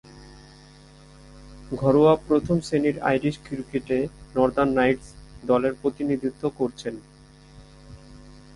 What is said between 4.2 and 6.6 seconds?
Northern Knights দলের প্রতিনিধিত্ব